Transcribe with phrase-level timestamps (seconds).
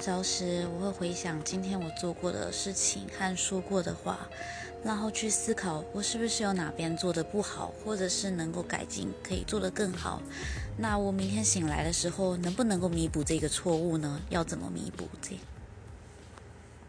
[0.00, 4.18] 着时，我会回想今天我做过的事情和说过的话，
[4.82, 10.22] 然后去思考我是不是有哪边做的不好，或者是能够改进，可以做得更好。
[10.78, 14.20] 那我明天醒来的时候，能不能够弥补这个错误呢？
[14.30, 15.38] 要怎么弥补这？